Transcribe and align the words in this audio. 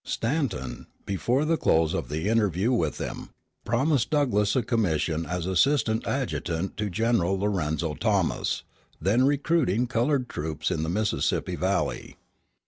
Stanton, 0.03 0.87
before 1.05 1.45
the 1.45 1.57
close 1.57 1.93
of 1.93 2.09
the 2.09 2.27
interview 2.27 2.71
with 2.71 2.97
him, 2.97 3.29
promised 3.65 4.09
Douglass 4.09 4.55
a 4.55 4.63
commission 4.63 5.27
as 5.27 5.45
assistant 5.45 6.07
adjutant 6.07 6.75
to 6.77 6.89
General 6.89 7.37
Lorenzo 7.37 7.93
Thomas, 7.93 8.63
then 8.99 9.23
recruiting 9.25 9.85
colored 9.85 10.27
troops 10.27 10.71
in 10.71 10.81
the 10.81 10.89
Mississippi 10.89 11.55
Valley. 11.55 12.17